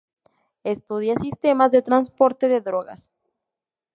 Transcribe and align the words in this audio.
Estudia 0.73 1.15
sistemas 1.17 1.69
de 1.69 1.83
transporte 1.83 2.47
de 2.47 2.59
drogas. 2.61 3.11